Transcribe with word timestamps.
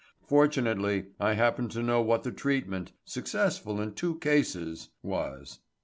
Fortunately 0.25 1.09
I 1.19 1.33
happen 1.33 1.69
to 1.69 1.83
know 1.83 2.01
what 2.01 2.23
the 2.23 2.31
treatment 2.31 2.91
successful 3.05 3.79
in 3.79 3.93
two 3.93 4.17
cases 4.17 4.89
was." 5.03 5.59